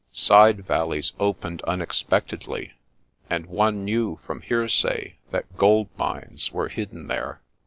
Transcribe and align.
Side 0.13 0.65
valleys 0.65 1.13
opened 1.19 1.61
unexpectedly, 1.65 2.73
and 3.29 3.45
one 3.45 3.85
knew 3.85 4.19
from 4.25 4.41
hearsay 4.41 5.17
that 5.29 5.55
gold 5.59 5.89
mines 5.95 6.51
were 6.51 6.69
hidden 6.69 7.07
there. 7.07 7.39